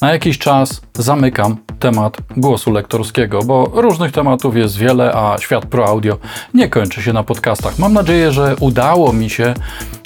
Na 0.00 0.12
jakiś 0.12 0.38
czas 0.38 0.80
zamykam 0.94 1.56
temat 1.78 2.16
głosu 2.36 2.72
lektorskiego, 2.72 3.42
bo 3.42 3.70
różnych 3.74 4.12
tematów 4.12 4.56
jest 4.56 4.76
wiele, 4.76 5.12
a 5.14 5.38
świat 5.38 5.66
pro 5.66 5.86
audio 5.86 6.18
nie 6.54 6.68
kończy 6.68 7.02
się 7.02 7.12
na 7.12 7.22
podcastach. 7.22 7.78
Mam 7.78 7.92
nadzieję, 7.92 8.32
że 8.32 8.56
udało 8.60 9.12
mi 9.12 9.30
się 9.30 9.54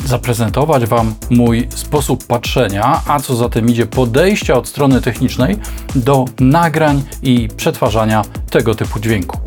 zaprezentować 0.05 0.87
Wam 0.87 1.15
mój 1.31 1.69
sposób 1.71 2.27
patrzenia, 2.27 3.01
a 3.07 3.21
co 3.21 3.35
za 3.35 3.49
tym 3.49 3.69
idzie 3.69 3.87
podejścia 3.87 4.55
od 4.55 4.69
strony 4.69 5.01
technicznej 5.01 5.57
do 5.95 6.25
nagrań 6.41 7.03
i 7.23 7.49
przetwarzania 7.57 8.23
tego 8.51 8.75
typu 8.75 9.01
dźwięku. 9.01 9.39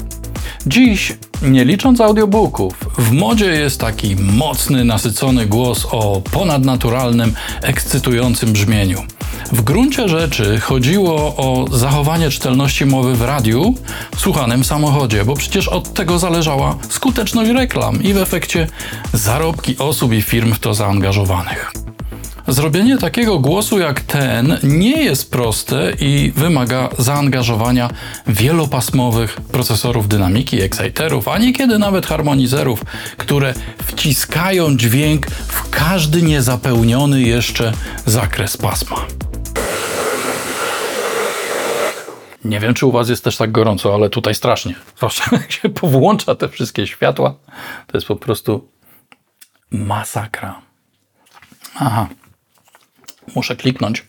Dziś, 0.68 1.14
nie 1.42 1.66
licząc 1.66 2.02
audiobooków, 2.02 2.74
w 2.98 3.12
modzie 3.12 3.46
jest 3.46 3.80
taki 3.80 4.16
mocny, 4.16 4.86
nasycony 4.86 5.46
głos 5.46 5.88
o 5.92 6.22
ponadnaturalnym, 6.32 7.34
ekscytującym 7.62 8.54
brzmieniu. 8.54 9.04
W 9.52 9.62
gruncie 9.62 10.10
rzeczy 10.10 10.60
chodziło 10.60 11.16
o 11.16 11.66
zachowanie 11.72 12.30
czytelności 12.30 12.86
mowy 12.86 13.16
w 13.16 13.22
radiu 13.22 13.76
w 14.16 14.20
słuchanym 14.20 14.64
samochodzie, 14.64 15.26
bo 15.26 15.36
przecież 15.36 15.68
od 15.68 15.94
tego 15.94 16.20
zależała 16.20 16.78
skuteczność 16.90 17.52
reklam 17.52 18.04
i 18.04 18.14
w 18.14 18.18
efekcie 18.18 18.68
zarobki 19.14 19.78
osób 19.78 20.14
i 20.14 20.22
firm 20.22 20.54
w 20.54 20.60
to 20.60 20.74
zaangażowanych. 20.74 21.85
Zrobienie 22.48 22.98
takiego 22.98 23.40
głosu 23.40 23.80
jak 23.80 24.02
ten 24.02 24.58
nie 24.64 25.04
jest 25.04 25.32
proste 25.32 25.92
i 26.00 26.32
wymaga 26.36 26.90
zaangażowania 26.98 27.90
wielopasmowych 28.28 29.36
procesorów 29.42 30.08
dynamiki, 30.08 30.62
exciterów, 30.62 31.28
a 31.28 31.38
niekiedy 31.38 31.80
nawet 31.80 32.06
harmonizerów, 32.06 32.86
które 33.18 33.54
wciskają 33.86 34.78
dźwięk 34.78 35.28
w 35.28 35.70
każdy 35.70 36.22
niezapełniony 36.22 37.22
jeszcze 37.22 37.72
zakres 38.06 38.58
pasma. 38.58 38.98
Nie 42.44 42.60
wiem, 42.60 42.74
czy 42.74 42.86
u 42.86 42.92
Was 42.92 43.10
jest 43.10 43.24
też 43.24 43.38
tak 43.38 43.52
gorąco, 43.52 43.94
ale 43.94 44.10
tutaj 44.10 44.36
strasznie. 44.36 44.76
Zwłaszcza 44.98 45.24
jak 45.38 45.52
się 45.52 45.70
powłącza 45.70 46.36
te 46.36 46.50
wszystkie 46.50 46.88
światła, 46.88 47.36
to 47.88 47.98
jest 47.98 48.08
po 48.08 48.16
prostu 48.16 48.68
masakra. 49.72 50.62
Aha, 51.76 52.08
muszę 53.36 53.56
kliknąć. 53.56 54.06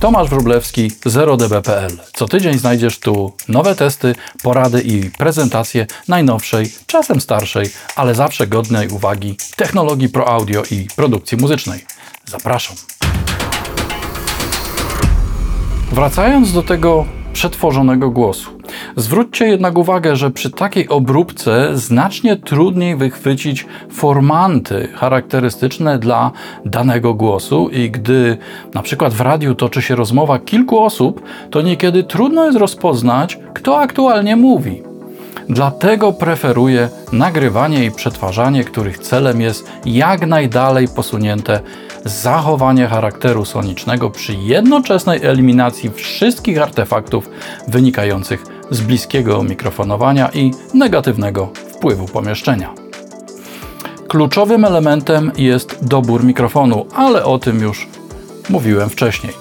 Tomasz 0.00 0.28
Wróblewski, 0.28 0.90
0db.pl. 0.90 1.98
Co 2.14 2.28
tydzień 2.28 2.58
znajdziesz 2.58 2.98
tu 2.98 3.32
nowe 3.48 3.74
testy, 3.74 4.14
porady 4.42 4.82
i 4.82 5.10
prezentacje 5.10 5.86
najnowszej, 6.08 6.72
czasem 6.86 7.20
starszej, 7.20 7.66
ale 7.96 8.14
zawsze 8.14 8.46
godnej 8.46 8.88
uwagi 8.88 9.36
technologii 9.56 10.08
pro 10.08 10.28
audio 10.28 10.62
i 10.70 10.86
produkcji 10.96 11.38
muzycznej. 11.38 11.84
Zapraszam. 12.24 12.76
Wracając 15.92 16.52
do 16.52 16.62
tego 16.62 17.06
przetworzonego 17.32 18.10
głosu. 18.10 18.59
Zwróćcie 18.96 19.46
jednak 19.48 19.78
uwagę, 19.78 20.16
że 20.16 20.30
przy 20.30 20.50
takiej 20.50 20.88
obróbce 20.88 21.78
znacznie 21.78 22.36
trudniej 22.36 22.96
wychwycić 22.96 23.66
formanty 23.90 24.88
charakterystyczne 24.94 25.98
dla 25.98 26.30
danego 26.64 27.14
głosu 27.14 27.68
i 27.68 27.90
gdy 27.90 28.36
na 28.74 28.82
przykład 28.82 29.14
w 29.14 29.20
radiu 29.20 29.54
toczy 29.54 29.82
się 29.82 29.96
rozmowa 29.96 30.38
kilku 30.38 30.78
osób, 30.78 31.22
to 31.50 31.62
niekiedy 31.62 32.02
trudno 32.02 32.44
jest 32.44 32.58
rozpoznać, 32.58 33.38
kto 33.54 33.78
aktualnie 33.80 34.36
mówi. 34.36 34.82
Dlatego 35.48 36.12
preferuję 36.12 36.88
nagrywanie 37.12 37.84
i 37.84 37.90
przetwarzanie, 37.90 38.64
których 38.64 38.98
celem 38.98 39.40
jest 39.40 39.70
jak 39.84 40.26
najdalej 40.26 40.88
posunięte 40.88 41.60
zachowanie 42.04 42.86
charakteru 42.86 43.44
sonicznego 43.44 44.10
przy 44.10 44.34
jednoczesnej 44.34 45.20
eliminacji 45.22 45.90
wszystkich 45.90 46.62
artefaktów 46.62 47.30
wynikających 47.68 48.44
z 48.70 48.80
bliskiego 48.80 49.42
mikrofonowania 49.42 50.30
i 50.34 50.50
negatywnego 50.74 51.52
wpływu 51.54 52.06
pomieszczenia. 52.06 52.74
Kluczowym 54.08 54.64
elementem 54.64 55.32
jest 55.36 55.84
dobór 55.84 56.24
mikrofonu, 56.24 56.86
ale 56.94 57.24
o 57.24 57.38
tym 57.38 57.60
już 57.60 57.88
mówiłem 58.48 58.90
wcześniej. 58.90 59.32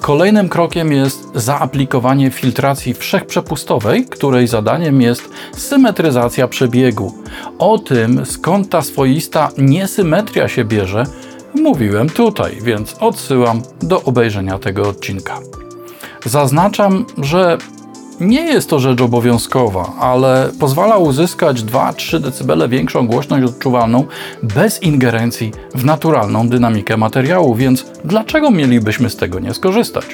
Kolejnym 0.00 0.48
krokiem 0.48 0.92
jest 0.92 1.28
zaaplikowanie 1.34 2.30
filtracji 2.30 2.94
wszechprzepustowej, 2.94 4.06
której 4.06 4.46
zadaniem 4.46 5.02
jest 5.02 5.30
symetryzacja 5.56 6.48
przebiegu. 6.48 7.14
O 7.58 7.78
tym, 7.78 8.26
skąd 8.26 8.68
ta 8.68 8.82
swoista 8.82 9.50
niesymetria 9.58 10.48
się 10.48 10.64
bierze, 10.64 11.04
mówiłem 11.54 12.10
tutaj, 12.10 12.58
więc 12.62 12.96
odsyłam 13.00 13.62
do 13.82 14.02
obejrzenia 14.02 14.58
tego 14.58 14.88
odcinka. 14.88 15.38
Zaznaczam, 16.24 17.06
że 17.18 17.58
nie 18.20 18.42
jest 18.42 18.70
to 18.70 18.78
rzecz 18.78 19.00
obowiązkowa, 19.00 19.92
ale 20.00 20.50
pozwala 20.60 20.96
uzyskać 20.96 21.62
2-3 21.62 22.20
dB 22.20 22.68
większą 22.68 23.06
głośność 23.06 23.44
odczuwalną 23.44 24.04
bez 24.42 24.82
ingerencji 24.82 25.52
w 25.74 25.84
naturalną 25.84 26.48
dynamikę 26.48 26.96
materiału, 26.96 27.54
więc 27.54 27.86
dlaczego 28.04 28.50
mielibyśmy 28.50 29.10
z 29.10 29.16
tego 29.16 29.40
nie 29.40 29.54
skorzystać? 29.54 30.04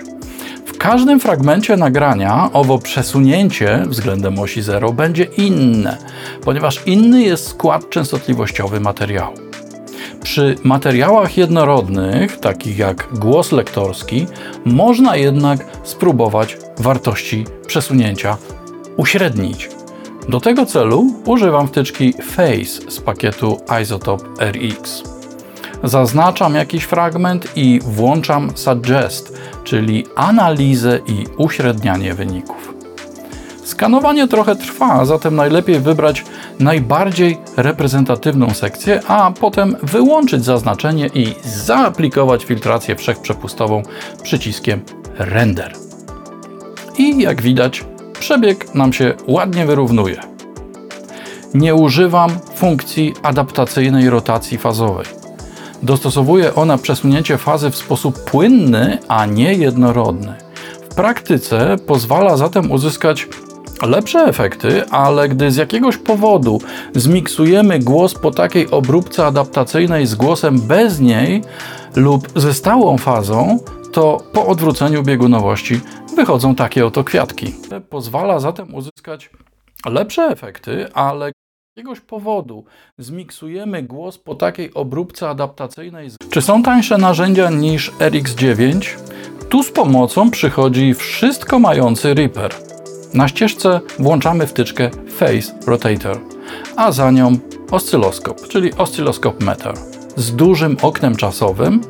W 0.66 0.78
każdym 0.78 1.20
fragmencie 1.20 1.76
nagrania 1.76 2.50
owo 2.52 2.78
przesunięcie 2.78 3.84
względem 3.86 4.38
osi 4.38 4.62
0 4.62 4.92
będzie 4.92 5.24
inne, 5.24 5.96
ponieważ 6.44 6.82
inny 6.86 7.22
jest 7.22 7.48
skład 7.48 7.90
częstotliwościowy 7.90 8.80
materiału. 8.80 9.34
Przy 10.22 10.56
materiałach 10.64 11.36
jednorodnych, 11.36 12.36
takich 12.36 12.78
jak 12.78 13.08
głos 13.12 13.52
lektorski, 13.52 14.26
można 14.64 15.16
jednak 15.16 15.66
spróbować 15.82 16.56
wartości 16.80 17.44
przesunięcia 17.66 18.36
uśrednić. 18.96 19.68
Do 20.28 20.40
tego 20.40 20.66
celu 20.66 21.14
używam 21.24 21.68
wtyczki 21.68 22.12
Phase 22.12 22.90
z 22.90 23.00
pakietu 23.00 23.60
Isotope 23.82 24.24
RX. 24.50 25.02
Zaznaczam 25.84 26.54
jakiś 26.54 26.84
fragment 26.84 27.56
i 27.56 27.80
włączam 27.82 28.50
Suggest, 28.54 29.38
czyli 29.64 30.06
analizę 30.16 30.98
i 31.06 31.26
uśrednianie 31.36 32.14
wyników. 32.14 32.74
Skanowanie 33.64 34.28
trochę 34.28 34.56
trwa, 34.56 35.04
zatem 35.04 35.36
najlepiej 35.36 35.80
wybrać 35.80 36.24
najbardziej 36.58 37.38
reprezentatywną 37.56 38.54
sekcję, 38.54 39.00
a 39.08 39.32
potem 39.40 39.76
wyłączyć 39.82 40.44
zaznaczenie 40.44 41.10
i 41.14 41.34
zaaplikować 41.44 42.44
filtrację 42.44 42.96
wszechprzepustową 42.96 43.82
przyciskiem 44.22 44.82
Render. 45.18 45.89
I 46.98 47.22
jak 47.22 47.42
widać, 47.42 47.84
przebieg 48.20 48.74
nam 48.74 48.92
się 48.92 49.14
ładnie 49.26 49.66
wyrównuje. 49.66 50.20
Nie 51.54 51.74
używam 51.74 52.30
funkcji 52.54 53.14
adaptacyjnej 53.22 54.10
rotacji 54.10 54.58
fazowej. 54.58 55.06
Dostosowuje 55.82 56.54
ona 56.54 56.78
przesunięcie 56.78 57.38
fazy 57.38 57.70
w 57.70 57.76
sposób 57.76 58.24
płynny, 58.24 58.98
a 59.08 59.26
nie 59.26 59.54
jednorodny. 59.54 60.34
W 60.90 60.94
praktyce 60.94 61.76
pozwala 61.86 62.36
zatem 62.36 62.72
uzyskać 62.72 63.28
lepsze 63.82 64.20
efekty, 64.20 64.88
ale 64.90 65.28
gdy 65.28 65.50
z 65.50 65.56
jakiegoś 65.56 65.96
powodu 65.96 66.60
zmiksujemy 66.94 67.78
głos 67.78 68.14
po 68.14 68.30
takiej 68.30 68.70
obróbce 68.70 69.26
adaptacyjnej 69.26 70.06
z 70.06 70.14
głosem 70.14 70.60
bez 70.60 71.00
niej 71.00 71.42
lub 71.96 72.28
ze 72.36 72.54
stałą 72.54 72.98
fazą, 72.98 73.58
to 73.92 74.22
po 74.32 74.46
odwróceniu 74.46 75.02
biegunowości 75.02 75.80
wychodzą 76.20 76.54
takie 76.54 76.86
oto 76.86 77.04
kwiatki. 77.04 77.54
Pozwala 77.90 78.40
zatem 78.40 78.74
uzyskać 78.74 79.30
lepsze 79.86 80.22
efekty, 80.22 80.92
ale 80.94 81.28
z 81.30 81.32
jakiegoś 81.76 82.00
powodu 82.00 82.64
zmiksujemy 82.98 83.82
głos 83.82 84.18
po 84.18 84.34
takiej 84.34 84.74
obróbce 84.74 85.28
adaptacyjnej. 85.28 86.10
Czy 86.30 86.42
są 86.42 86.62
tańsze 86.62 86.98
narzędzia 86.98 87.50
niż 87.50 87.92
RX9? 87.92 88.96
Tu 89.48 89.62
z 89.62 89.72
pomocą 89.72 90.30
przychodzi 90.30 90.94
wszystko 90.94 91.58
mający 91.58 92.14
Reaper. 92.14 92.54
Na 93.14 93.28
ścieżce 93.28 93.80
włączamy 93.98 94.46
wtyczkę 94.46 94.90
Phase 95.18 95.54
Rotator, 95.66 96.20
a 96.76 96.92
za 96.92 97.10
nią 97.10 97.32
oscyloskop, 97.70 98.48
czyli 98.48 98.74
oscilloscope 98.74 99.44
meter 99.44 99.74
z 100.16 100.36
dużym 100.36 100.76
oknem 100.82 101.16
czasowym, 101.16 101.80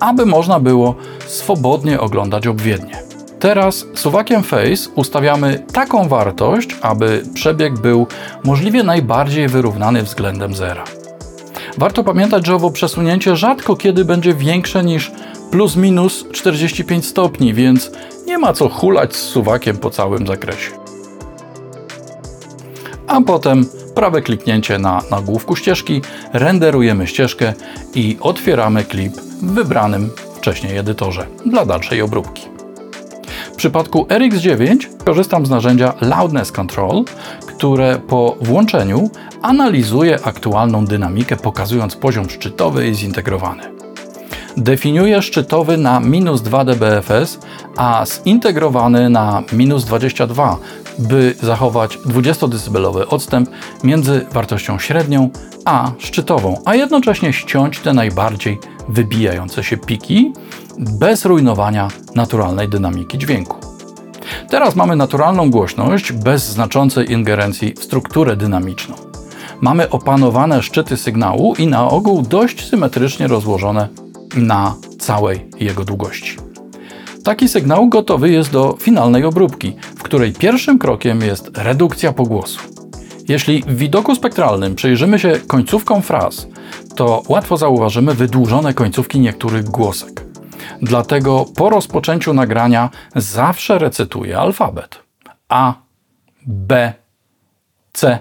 aby 0.00 0.26
można 0.26 0.60
było 0.60 0.94
swobodnie 1.26 2.00
oglądać 2.00 2.46
obwiednie. 2.46 3.05
Teraz 3.40 3.86
suwakiem 3.94 4.42
Phase 4.42 4.90
ustawiamy 4.94 5.64
taką 5.72 6.08
wartość, 6.08 6.68
aby 6.82 7.22
przebieg 7.34 7.78
był 7.78 8.06
możliwie 8.44 8.82
najbardziej 8.82 9.48
wyrównany 9.48 10.02
względem 10.02 10.54
zera. 10.54 10.84
Warto 11.78 12.04
pamiętać, 12.04 12.46
że 12.46 12.54
owo 12.54 12.70
przesunięcie 12.70 13.36
rzadko 13.36 13.76
kiedy 13.76 14.04
będzie 14.04 14.34
większe 14.34 14.84
niż 14.84 15.12
plus 15.50 15.76
minus 15.76 16.24
45 16.32 17.06
stopni, 17.06 17.54
więc 17.54 17.90
nie 18.26 18.38
ma 18.38 18.52
co 18.52 18.68
hulać 18.68 19.16
z 19.16 19.22
suwakiem 19.22 19.76
po 19.76 19.90
całym 19.90 20.26
zakresie. 20.26 20.70
A 23.06 23.20
potem 23.20 23.66
prawe 23.94 24.22
kliknięcie 24.22 24.78
na 24.78 25.02
nagłówku 25.10 25.56
ścieżki, 25.56 26.02
renderujemy 26.32 27.06
ścieżkę 27.06 27.54
i 27.94 28.16
otwieramy 28.20 28.84
klip 28.84 29.12
w 29.42 29.52
wybranym 29.52 30.10
wcześniej 30.36 30.76
edytorze 30.76 31.26
dla 31.46 31.66
dalszej 31.66 32.02
obróbki. 32.02 32.55
W 33.56 33.58
przypadku 33.58 34.04
RX9 34.04 34.76
korzystam 35.04 35.46
z 35.46 35.50
narzędzia 35.50 35.94
Loudness 36.00 36.52
Control, 36.52 37.04
które 37.46 37.98
po 37.98 38.36
włączeniu 38.40 39.10
analizuje 39.42 40.18
aktualną 40.24 40.84
dynamikę, 40.84 41.36
pokazując 41.36 41.96
poziom 41.96 42.30
szczytowy 42.30 42.88
i 42.88 42.94
zintegrowany. 42.94 43.62
Definiuje 44.56 45.22
szczytowy 45.22 45.76
na 45.76 46.00
minus 46.00 46.42
2 46.42 46.64
dBFS, 46.64 47.38
a 47.76 48.04
zintegrowany 48.24 49.10
na 49.10 49.42
minus 49.52 49.84
22, 49.84 50.56
by 50.98 51.34
zachować 51.42 51.98
20-decybelowy 51.98 53.06
odstęp 53.08 53.50
między 53.84 54.26
wartością 54.32 54.78
średnią 54.78 55.30
a 55.64 55.90
szczytową, 55.98 56.62
a 56.64 56.74
jednocześnie 56.74 57.32
ściąć 57.32 57.78
te 57.78 57.92
najbardziej 57.92 58.58
wybijające 58.88 59.64
się 59.64 59.76
piki 59.76 60.32
bez 60.78 61.24
rujnowania 61.24 61.88
naturalnej 62.14 62.68
dynamiki 62.68 63.18
dźwięku. 63.18 63.56
Teraz 64.48 64.76
mamy 64.76 64.96
naturalną 64.96 65.50
głośność 65.50 66.12
bez 66.12 66.50
znaczącej 66.50 67.12
ingerencji 67.12 67.74
w 67.74 67.84
strukturę 67.84 68.36
dynamiczną. 68.36 68.94
Mamy 69.60 69.90
opanowane 69.90 70.62
szczyty 70.62 70.96
sygnału 70.96 71.54
i 71.58 71.66
na 71.66 71.90
ogół 71.90 72.22
dość 72.22 72.68
symetrycznie 72.68 73.26
rozłożone 73.26 73.88
na 74.36 74.74
całej 74.98 75.50
jego 75.60 75.84
długości. 75.84 76.36
Taki 77.24 77.48
sygnał 77.48 77.88
gotowy 77.88 78.30
jest 78.30 78.52
do 78.52 78.76
finalnej 78.80 79.24
obróbki, 79.24 79.76
w 79.96 80.02
której 80.02 80.32
pierwszym 80.32 80.78
krokiem 80.78 81.20
jest 81.20 81.50
redukcja 81.58 82.12
pogłosu. 82.12 82.60
Jeśli 83.28 83.62
w 83.62 83.76
widoku 83.76 84.14
spektralnym 84.14 84.74
przyjrzymy 84.74 85.18
się 85.18 85.32
końcówkom 85.46 86.02
fraz, 86.02 86.46
to 86.94 87.22
łatwo 87.28 87.56
zauważymy 87.56 88.14
wydłużone 88.14 88.74
końcówki 88.74 89.20
niektórych 89.20 89.64
głosek. 89.64 90.25
Dlatego 90.82 91.44
po 91.56 91.70
rozpoczęciu 91.70 92.34
nagrania 92.34 92.90
zawsze 93.16 93.78
recytuję 93.78 94.38
alfabet. 94.38 95.02
A, 95.48 95.74
B, 96.46 96.92
C 97.92 98.18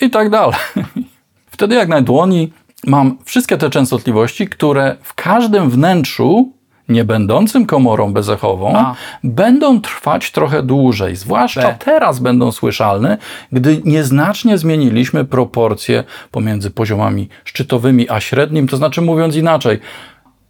i 0.00 0.10
tak 0.10 0.30
dalej. 0.30 0.54
Wtedy 1.50 1.74
jak 1.74 1.88
na 1.88 2.02
dłoni 2.02 2.52
mam 2.86 3.18
wszystkie 3.24 3.56
te 3.56 3.70
częstotliwości, 3.70 4.48
które 4.48 4.96
w 5.02 5.14
każdym 5.14 5.70
wnętrzu 5.70 6.52
nie 6.90 7.04
będącym 7.04 7.66
komorą 7.66 8.12
bezechową, 8.12 8.76
A. 8.76 8.94
będą 9.24 9.80
trwać 9.80 10.30
trochę 10.30 10.62
dłużej. 10.62 11.16
Zwłaszcza 11.16 11.62
B. 11.62 11.76
teraz 11.78 12.18
będą 12.18 12.52
słyszalne, 12.52 13.18
gdy 13.52 13.82
nieznacznie 13.84 14.58
zmieniliśmy 14.58 15.24
proporcje 15.24 16.04
pomiędzy 16.30 16.70
poziomami 16.70 17.28
szczytowymi 17.44 18.10
a 18.10 18.20
średnim, 18.20 18.68
to 18.68 18.76
znaczy 18.76 19.00
mówiąc 19.00 19.36
inaczej, 19.36 19.80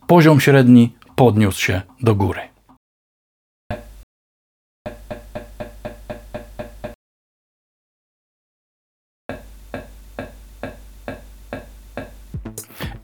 poziom 0.06 0.40
średni 0.40 0.94
podniósł 1.20 1.60
się 1.60 1.82
do 2.00 2.14
góry. 2.14 2.40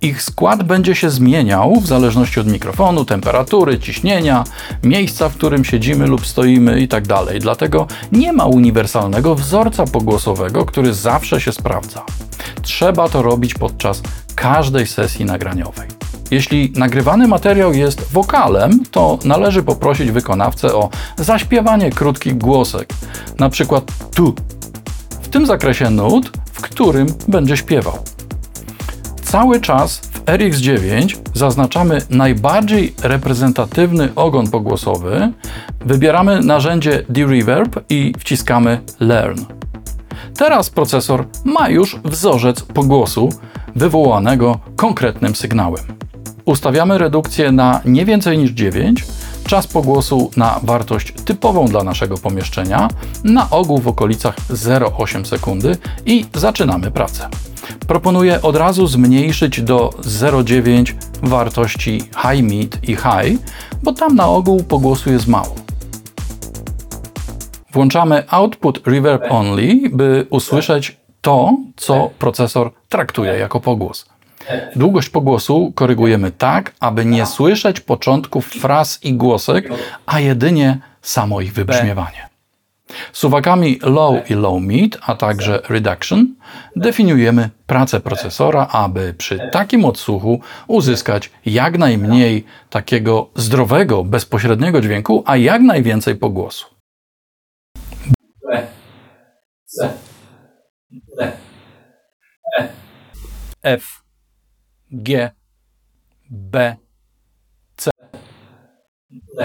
Ich 0.00 0.22
skład 0.22 0.62
będzie 0.62 0.94
się 0.94 1.10
zmieniał 1.10 1.80
w 1.80 1.86
zależności 1.86 2.40
od 2.40 2.46
mikrofonu, 2.46 3.04
temperatury, 3.04 3.78
ciśnienia, 3.78 4.44
miejsca, 4.82 5.28
w 5.28 5.34
którym 5.34 5.64
siedzimy 5.64 6.06
lub 6.06 6.26
stoimy 6.26 6.80
itd. 6.80 7.14
Tak 7.26 7.38
Dlatego 7.38 7.86
nie 8.12 8.32
ma 8.32 8.44
uniwersalnego 8.44 9.34
wzorca 9.34 9.86
pogłosowego, 9.86 10.64
który 10.64 10.94
zawsze 10.94 11.40
się 11.40 11.52
sprawdza. 11.52 12.04
Trzeba 12.62 13.08
to 13.08 13.22
robić 13.22 13.54
podczas 13.54 14.02
każdej 14.34 14.86
sesji 14.86 15.24
nagraniowej. 15.24 16.05
Jeśli 16.30 16.72
nagrywany 16.76 17.28
materiał 17.28 17.74
jest 17.74 18.12
wokalem, 18.12 18.82
to 18.90 19.18
należy 19.24 19.62
poprosić 19.62 20.10
wykonawcę 20.10 20.74
o 20.74 20.90
zaśpiewanie 21.16 21.90
krótkich 21.90 22.38
głosek, 22.38 22.88
na 23.38 23.48
przykład 23.48 23.92
tu, 24.14 24.34
w 25.22 25.28
tym 25.28 25.46
zakresie 25.46 25.90
nut, 25.90 26.32
w 26.52 26.60
którym 26.60 27.06
będzie 27.28 27.56
śpiewał. 27.56 27.98
Cały 29.22 29.60
czas 29.60 29.98
w 29.98 30.24
RX9 30.24 31.16
zaznaczamy 31.34 32.02
najbardziej 32.10 32.94
reprezentatywny 33.02 34.08
ogon 34.14 34.50
pogłosowy, 34.50 35.32
wybieramy 35.80 36.40
narzędzie 36.40 37.04
D-Reverb 37.08 37.84
i 37.88 38.12
wciskamy 38.18 38.80
Learn. 39.00 39.40
Teraz 40.36 40.70
procesor 40.70 41.26
ma 41.44 41.68
już 41.68 41.96
wzorzec 42.04 42.62
pogłosu 42.62 43.28
wywołanego 43.76 44.58
konkretnym 44.76 45.34
sygnałem. 45.34 45.84
Ustawiamy 46.46 46.98
redukcję 46.98 47.52
na 47.52 47.80
nie 47.84 48.04
więcej 48.04 48.38
niż 48.38 48.50
9, 48.50 49.04
czas 49.46 49.66
pogłosu 49.66 50.30
na 50.36 50.60
wartość 50.62 51.12
typową 51.24 51.66
dla 51.66 51.84
naszego 51.84 52.18
pomieszczenia, 52.18 52.88
na 53.24 53.50
ogół 53.50 53.78
w 53.78 53.88
okolicach 53.88 54.36
0,8 54.50 55.24
sekundy 55.24 55.76
i 56.06 56.24
zaczynamy 56.34 56.90
pracę. 56.90 57.28
Proponuję 57.86 58.42
od 58.42 58.56
razu 58.56 58.86
zmniejszyć 58.86 59.62
do 59.62 59.90
0,9 60.00 60.94
wartości 61.22 62.00
high 62.00 62.42
mid 62.42 62.88
i 62.88 62.96
high, 62.96 63.42
bo 63.82 63.92
tam 63.92 64.16
na 64.16 64.26
ogół 64.26 64.64
pogłosu 64.64 65.10
jest 65.12 65.26
mało. 65.26 65.54
Włączamy 67.72 68.24
output 68.28 68.86
reverb 68.86 69.22
only, 69.30 69.90
by 69.92 70.26
usłyszeć 70.30 70.96
to, 71.20 71.56
co 71.76 72.10
procesor 72.18 72.70
traktuje 72.88 73.32
jako 73.32 73.60
pogłos. 73.60 74.15
Długość 74.76 75.08
pogłosu 75.08 75.72
korygujemy 75.74 76.30
tak, 76.30 76.72
aby 76.80 77.04
nie 77.04 77.26
słyszeć 77.26 77.80
początków 77.80 78.46
fraz 78.46 79.04
i 79.04 79.14
głosek, 79.14 79.68
a 80.06 80.20
jedynie 80.20 80.78
samo 81.02 81.40
ich 81.40 81.52
wybrzmiewanie. 81.52 82.28
Suwakami 83.12 83.78
low 83.82 84.30
i 84.30 84.34
low 84.34 84.62
mid, 84.62 84.98
a 85.02 85.14
także 85.14 85.62
reduction 85.68 86.34
definiujemy 86.76 87.50
pracę 87.66 88.00
procesora, 88.00 88.66
aby 88.66 89.14
przy 89.18 89.48
takim 89.52 89.84
odsłuchu 89.84 90.40
uzyskać 90.66 91.30
jak 91.46 91.78
najmniej 91.78 92.44
takiego 92.70 93.30
zdrowego, 93.34 94.04
bezpośredniego 94.04 94.80
dźwięku, 94.80 95.22
a 95.26 95.36
jak 95.36 95.62
najwięcej 95.62 96.16
pogłosu. 96.16 96.66
F, 103.62 104.05
G, 105.02 105.30
B, 106.30 106.58
C, 107.76 107.90
D, 109.10 109.42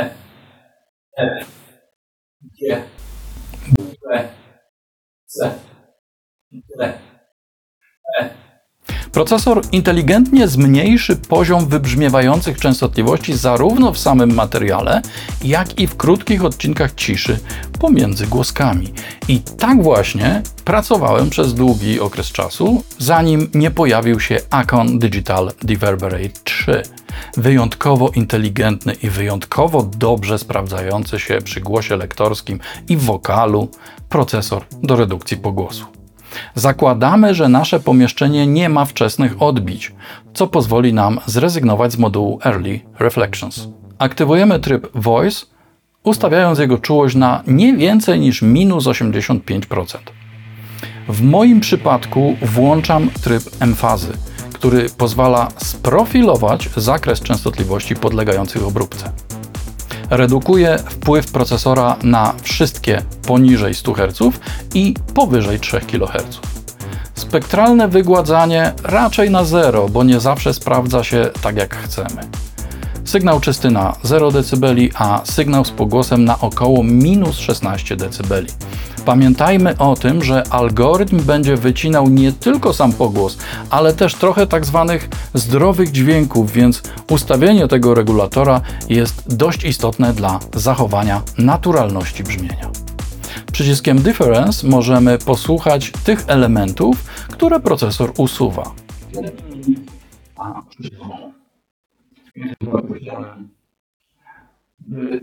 E, 0.00 0.04
F, 1.16 1.48
G, 2.56 2.58
B, 3.76 4.28
C, 5.26 5.38
D, 6.50 6.84
E. 8.20 9.07
Procesor 9.18 9.62
inteligentnie 9.72 10.48
zmniejszy 10.48 11.16
poziom 11.16 11.68
wybrzmiewających 11.68 12.60
częstotliwości 12.60 13.34
zarówno 13.34 13.92
w 13.92 13.98
samym 13.98 14.34
materiale, 14.34 15.02
jak 15.44 15.80
i 15.80 15.86
w 15.86 15.96
krótkich 15.96 16.44
odcinkach 16.44 16.94
ciszy 16.94 17.38
pomiędzy 17.80 18.26
głoskami. 18.26 18.92
I 19.28 19.40
tak 19.40 19.82
właśnie 19.82 20.42
pracowałem 20.64 21.30
przez 21.30 21.54
długi 21.54 22.00
okres 22.00 22.26
czasu, 22.26 22.84
zanim 22.98 23.50
nie 23.54 23.70
pojawił 23.70 24.20
się 24.20 24.40
Acon 24.50 24.98
Digital 24.98 25.52
Deverberate 25.62 26.40
3. 26.44 26.82
Wyjątkowo 27.36 28.10
inteligentny 28.14 28.94
i 29.02 29.10
wyjątkowo 29.10 29.82
dobrze 29.82 30.38
sprawdzający 30.38 31.18
się 31.18 31.38
przy 31.44 31.60
głosie 31.60 31.96
lektorskim 31.96 32.60
i 32.88 32.96
wokalu 32.96 33.68
procesor 34.08 34.64
do 34.82 34.96
redukcji 34.96 35.36
pogłosu. 35.36 35.97
Zakładamy, 36.54 37.34
że 37.34 37.48
nasze 37.48 37.80
pomieszczenie 37.80 38.46
nie 38.46 38.68
ma 38.68 38.84
wczesnych 38.84 39.42
odbić, 39.42 39.92
co 40.34 40.46
pozwoli 40.46 40.92
nam 40.92 41.20
zrezygnować 41.26 41.92
z 41.92 41.98
modułu 41.98 42.38
Early 42.44 42.80
Reflections. 42.98 43.68
Aktywujemy 43.98 44.60
tryb 44.60 44.88
Voice, 44.94 45.46
ustawiając 46.04 46.58
jego 46.58 46.78
czułość 46.78 47.16
na 47.16 47.42
nie 47.46 47.76
więcej 47.76 48.20
niż 48.20 48.42
minus 48.42 48.84
85%. 48.84 49.98
W 51.08 51.22
moim 51.22 51.60
przypadku 51.60 52.36
włączam 52.42 53.10
tryb 53.22 53.42
emfazy, 53.60 54.12
który 54.52 54.86
pozwala 54.90 55.48
sprofilować 55.56 56.68
zakres 56.76 57.20
częstotliwości 57.20 57.96
podlegających 57.96 58.66
obróbce 58.66 59.12
redukuje 60.10 60.78
wpływ 60.78 61.32
procesora 61.32 61.96
na 62.02 62.34
wszystkie 62.42 63.02
poniżej 63.26 63.74
100 63.74 63.92
Hz 63.92 64.18
i 64.74 64.94
powyżej 65.14 65.60
3 65.60 65.80
kHz. 65.80 66.40
Spektralne 67.14 67.88
wygładzanie 67.88 68.72
raczej 68.82 69.30
na 69.30 69.44
zero, 69.44 69.88
bo 69.88 70.04
nie 70.04 70.20
zawsze 70.20 70.54
sprawdza 70.54 71.04
się 71.04 71.30
tak 71.42 71.56
jak 71.56 71.76
chcemy. 71.76 72.47
Sygnał 73.08 73.40
czysty 73.40 73.70
na 73.70 73.96
0 74.02 74.30
dB, 74.30 74.66
a 74.94 75.20
sygnał 75.24 75.64
z 75.64 75.70
pogłosem 75.70 76.24
na 76.24 76.40
około 76.40 76.82
minus 76.82 77.38
16 77.38 77.96
dB. 77.96 78.42
Pamiętajmy 79.04 79.78
o 79.78 79.96
tym, 79.96 80.24
że 80.24 80.42
algorytm 80.50 81.22
będzie 81.22 81.56
wycinał 81.56 82.08
nie 82.08 82.32
tylko 82.32 82.72
sam 82.72 82.92
pogłos, 82.92 83.38
ale 83.70 83.94
też 83.94 84.14
trochę 84.14 84.46
tak 84.46 84.66
zwanych 84.66 85.08
zdrowych 85.34 85.92
dźwięków, 85.92 86.52
więc 86.52 86.82
ustawienie 87.10 87.68
tego 87.68 87.94
regulatora 87.94 88.60
jest 88.88 89.36
dość 89.36 89.64
istotne 89.64 90.12
dla 90.12 90.40
zachowania 90.54 91.22
naturalności 91.38 92.22
brzmienia. 92.22 92.70
Przyciskiem 93.52 93.98
Difference 93.98 94.66
możemy 94.66 95.18
posłuchać 95.18 95.92
tych 96.04 96.24
elementów, 96.26 97.04
które 97.28 97.60
procesor 97.60 98.12
usuwa. 98.16 98.72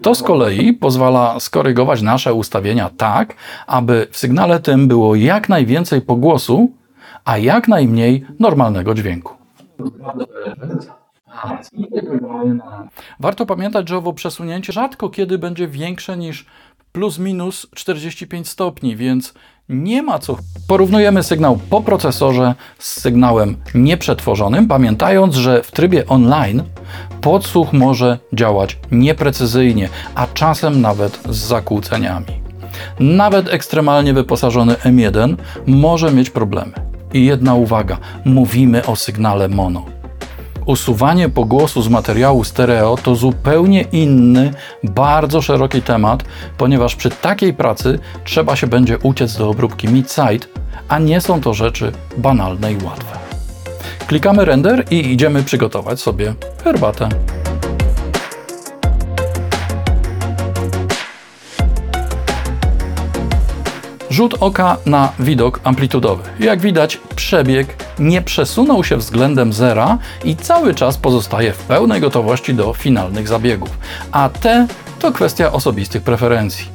To 0.01 0.15
z 0.15 0.23
kolei 0.23 0.73
pozwala 0.73 1.39
skorygować 1.39 2.01
nasze 2.01 2.33
ustawienia 2.33 2.89
tak, 2.97 3.35
aby 3.67 4.07
w 4.11 4.17
sygnale 4.17 4.59
tym 4.59 4.87
było 4.87 5.15
jak 5.15 5.49
najwięcej 5.49 6.01
pogłosu, 6.01 6.71
a 7.25 7.37
jak 7.37 7.67
najmniej 7.67 8.25
normalnego 8.39 8.93
dźwięku. 8.93 9.33
Warto 13.19 13.45
pamiętać, 13.45 13.89
że 13.89 13.97
owo 13.97 14.13
przesunięcie 14.13 14.73
rzadko 14.73 15.09
kiedy 15.09 15.37
będzie 15.37 15.67
większe 15.67 16.17
niż 16.17 16.45
plus 16.91 17.19
minus 17.19 17.67
45 17.75 18.49
stopni, 18.49 18.95
więc 18.95 19.33
nie 19.69 20.03
ma 20.03 20.19
co. 20.19 20.37
Porównujemy 20.67 21.23
sygnał 21.23 21.59
po 21.69 21.81
procesorze 21.81 22.55
z 22.79 23.01
sygnałem 23.01 23.57
nieprzetworzonym, 23.75 24.67
pamiętając, 24.67 25.35
że 25.35 25.63
w 25.63 25.71
trybie 25.71 26.07
online 26.07 26.63
podsłuch 27.21 27.73
może 27.73 28.19
działać 28.33 28.77
nieprecyzyjnie, 28.91 29.89
a 30.15 30.27
czasem 30.27 30.81
nawet 30.81 31.19
z 31.29 31.35
zakłóceniami. 31.35 32.25
Nawet 32.99 33.53
ekstremalnie 33.53 34.13
wyposażony 34.13 34.73
M1 34.73 35.35
może 35.67 36.11
mieć 36.11 36.29
problemy. 36.29 36.71
I 37.13 37.25
jedna 37.25 37.53
uwaga, 37.53 37.97
mówimy 38.25 38.85
o 38.85 38.95
sygnale 38.95 39.47
mono 39.49 39.94
usuwanie 40.65 41.29
pogłosu 41.29 41.81
z 41.81 41.89
materiału 41.89 42.43
stereo 42.43 42.97
to 43.03 43.15
zupełnie 43.15 43.81
inny, 43.81 44.53
bardzo 44.83 45.41
szeroki 45.41 45.81
temat, 45.81 46.23
ponieważ 46.57 46.95
przy 46.95 47.09
takiej 47.09 47.53
pracy 47.53 47.99
trzeba 48.23 48.55
się 48.55 48.67
będzie 48.67 48.97
uciec 48.97 49.37
do 49.37 49.49
obróbki 49.49 49.87
mid-side, 49.87 50.47
a 50.87 50.99
nie 50.99 51.21
są 51.21 51.41
to 51.41 51.53
rzeczy 51.53 51.91
banalne 52.17 52.73
i 52.73 52.83
łatwe. 52.83 53.17
Klikamy 54.07 54.45
render 54.45 54.85
i 54.91 55.11
idziemy 55.13 55.43
przygotować 55.43 55.99
sobie 55.99 56.33
herbatę. 56.63 57.09
Rzut 64.09 64.35
oka 64.39 64.77
na 64.85 65.11
widok 65.19 65.59
amplitudowy. 65.63 66.23
Jak 66.39 66.61
widać, 66.61 66.99
przebieg 67.25 67.67
nie 67.99 68.21
przesunął 68.21 68.83
się 68.83 68.97
względem 68.97 69.53
zera 69.53 69.97
i 70.23 70.35
cały 70.35 70.75
czas 70.75 70.97
pozostaje 70.97 71.53
w 71.53 71.57
pełnej 71.57 72.01
gotowości 72.01 72.53
do 72.53 72.73
finalnych 72.73 73.27
zabiegów. 73.27 73.69
A 74.11 74.29
te 74.29 74.67
to 74.99 75.11
kwestia 75.11 75.51
osobistych 75.51 76.03
preferencji. 76.03 76.65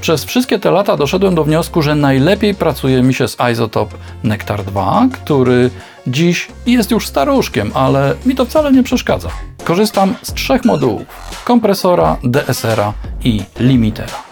Przez 0.00 0.24
wszystkie 0.24 0.58
te 0.58 0.70
lata 0.70 0.96
doszedłem 0.96 1.34
do 1.34 1.44
wniosku, 1.44 1.82
że 1.82 1.94
najlepiej 1.94 2.54
pracuje 2.54 3.02
mi 3.02 3.14
się 3.14 3.28
z 3.28 3.36
Isotope 3.52 3.96
Nectar 4.24 4.64
2, 4.64 5.08
który 5.12 5.70
dziś 6.06 6.48
jest 6.66 6.90
już 6.90 7.06
staruszkiem, 7.06 7.70
ale 7.74 8.14
mi 8.26 8.34
to 8.34 8.44
wcale 8.44 8.72
nie 8.72 8.82
przeszkadza. 8.82 9.28
Korzystam 9.64 10.14
z 10.22 10.34
trzech 10.34 10.64
modułów: 10.64 11.02
kompresora, 11.44 12.16
DSR-a 12.24 12.92
i 13.24 13.42
limitera. 13.60 14.27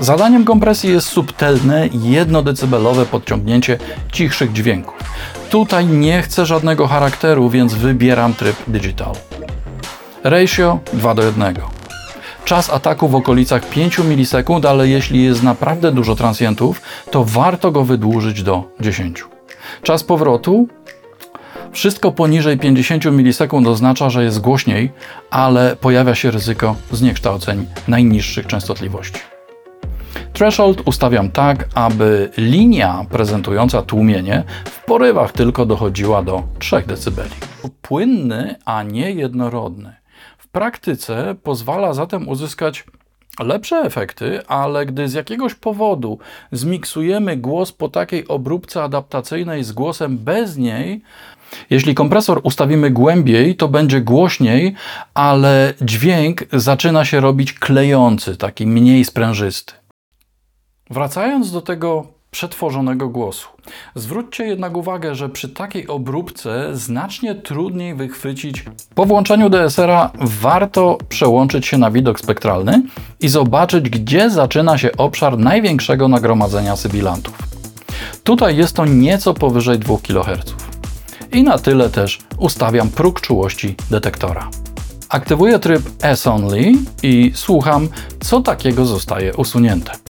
Zadaniem 0.00 0.44
kompresji 0.44 0.90
jest 0.90 1.08
subtelne, 1.08 1.88
jednodecebelowe 1.92 3.06
podciągnięcie 3.06 3.78
cichszych 4.12 4.52
dźwięków. 4.52 4.94
Tutaj 5.50 5.86
nie 5.86 6.22
chcę 6.22 6.46
żadnego 6.46 6.86
charakteru, 6.86 7.50
więc 7.50 7.74
wybieram 7.74 8.34
tryb 8.34 8.56
digital. 8.68 9.12
Ratio 10.24 10.78
2 10.92 11.14
do 11.14 11.22
1. 11.22 11.54
Czas 12.44 12.70
ataku 12.70 13.08
w 13.08 13.14
okolicach 13.14 13.68
5 13.70 13.98
milisekund, 13.98 14.66
ale 14.66 14.88
jeśli 14.88 15.24
jest 15.24 15.42
naprawdę 15.42 15.92
dużo 15.92 16.16
transientów, 16.16 16.80
to 17.10 17.24
warto 17.24 17.70
go 17.70 17.84
wydłużyć 17.84 18.42
do 18.42 18.64
10. 18.80 19.24
Czas 19.82 20.04
powrotu 20.04 20.68
wszystko 21.72 22.12
poniżej 22.12 22.58
50 22.58 23.04
milisekund 23.04 23.66
oznacza, 23.66 24.10
że 24.10 24.24
jest 24.24 24.40
głośniej, 24.40 24.92
ale 25.30 25.76
pojawia 25.76 26.14
się 26.14 26.30
ryzyko 26.30 26.76
zniekształceń 26.92 27.66
najniższych 27.88 28.46
częstotliwości. 28.46 29.29
Threshold 30.40 30.82
ustawiam 30.84 31.30
tak, 31.30 31.68
aby 31.74 32.30
linia 32.36 33.06
prezentująca 33.10 33.82
tłumienie 33.82 34.44
w 34.64 34.84
porywach 34.84 35.32
tylko 35.32 35.66
dochodziła 35.66 36.22
do 36.22 36.42
3 36.58 36.82
dB. 36.86 37.22
Płynny, 37.82 38.54
a 38.64 38.82
nie 38.82 39.10
jednorodny. 39.10 39.94
W 40.38 40.48
praktyce 40.48 41.34
pozwala 41.42 41.92
zatem 41.92 42.28
uzyskać 42.28 42.84
lepsze 43.40 43.76
efekty, 43.76 44.46
ale 44.46 44.86
gdy 44.86 45.08
z 45.08 45.12
jakiegoś 45.12 45.54
powodu 45.54 46.18
zmiksujemy 46.52 47.36
głos 47.36 47.72
po 47.72 47.88
takiej 47.88 48.28
obróbce 48.28 48.82
adaptacyjnej 48.82 49.64
z 49.64 49.72
głosem 49.72 50.18
bez 50.18 50.56
niej, 50.56 51.02
jeśli 51.70 51.94
kompresor 51.94 52.40
ustawimy 52.42 52.90
głębiej, 52.90 53.56
to 53.56 53.68
będzie 53.68 54.00
głośniej, 54.00 54.74
ale 55.14 55.74
dźwięk 55.82 56.44
zaczyna 56.52 57.04
się 57.04 57.20
robić 57.20 57.52
klejący, 57.52 58.36
taki 58.36 58.66
mniej 58.66 59.04
sprężysty. 59.04 59.79
Wracając 60.90 61.52
do 61.52 61.60
tego 61.60 62.06
przetworzonego 62.30 63.08
głosu. 63.08 63.48
Zwróćcie 63.94 64.44
jednak 64.44 64.76
uwagę, 64.76 65.14
że 65.14 65.28
przy 65.28 65.48
takiej 65.48 65.88
obróbce 65.88 66.76
znacznie 66.76 67.34
trudniej 67.34 67.94
wychwycić. 67.94 68.64
Po 68.94 69.06
włączeniu 69.06 69.50
DSR-a 69.50 70.10
warto 70.20 70.98
przełączyć 71.08 71.66
się 71.66 71.78
na 71.78 71.90
widok 71.90 72.20
spektralny 72.20 72.82
i 73.20 73.28
zobaczyć, 73.28 73.90
gdzie 73.90 74.30
zaczyna 74.30 74.78
się 74.78 74.96
obszar 74.96 75.38
największego 75.38 76.08
nagromadzenia 76.08 76.76
sybilantów. 76.76 77.38
Tutaj 78.24 78.56
jest 78.56 78.76
to 78.76 78.84
nieco 78.84 79.34
powyżej 79.34 79.78
2 79.78 79.96
kHz. 80.02 80.54
I 81.32 81.42
na 81.42 81.58
tyle 81.58 81.90
też 81.90 82.18
ustawiam 82.38 82.88
próg 82.88 83.20
czułości 83.20 83.76
detektora. 83.90 84.50
Aktywuję 85.08 85.58
tryb 85.58 85.82
S-Only 86.02 86.72
i 87.02 87.32
słucham, 87.34 87.88
co 88.20 88.40
takiego 88.40 88.86
zostaje 88.86 89.34
usunięte. 89.36 90.09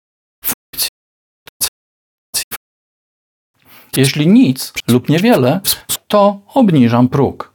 Jeśli 3.97 4.27
nic 4.27 4.73
lub 4.89 5.09
niewiele, 5.09 5.61
to 6.09 6.41
obniżam 6.55 7.09
próg. 7.09 7.51